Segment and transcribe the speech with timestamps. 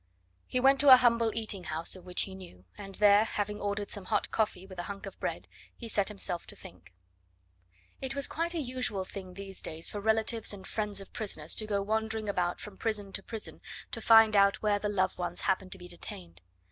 [0.47, 3.91] He went to a humble eating house of which he knew, and there, having ordered
[3.91, 6.91] some hot coffee with a hunk of bread, he set himself to think.
[8.01, 11.67] It was quite a usual thing these days for relatives and friends of prisoners to
[11.67, 13.61] go wandering about from prison to prison
[13.91, 16.41] to find out where the loved ones happened to be detained.